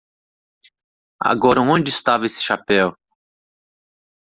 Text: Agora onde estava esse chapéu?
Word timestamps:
Agora 1.31 1.59
onde 1.61 1.91
estava 1.91 2.25
esse 2.25 2.41
chapéu? 2.41 2.95